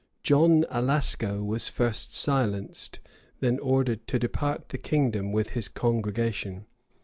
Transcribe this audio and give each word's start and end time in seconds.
[]John 0.31 0.65
Alasco 0.71 1.43
was 1.45 1.69
first 1.69 2.11
silenced, 2.15 2.99
then 3.39 3.59
ordered 3.59 4.07
to 4.07 4.17
depart 4.17 4.69
the 4.69 4.79
kingdom 4.79 5.31
with 5.31 5.49
his 5.51 5.67
congregation. 5.69 6.65